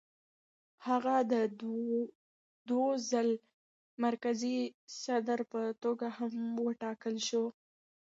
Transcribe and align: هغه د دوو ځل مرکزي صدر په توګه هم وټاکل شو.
هغه 0.87 1.15
د 1.31 1.33
دوو 2.69 2.89
ځل 3.09 3.29
مرکزي 4.05 4.57
صدر 5.03 5.39
په 5.51 5.61
توګه 5.83 6.07
هم 6.17 6.33
وټاکل 6.67 7.15
شو. 7.27 7.45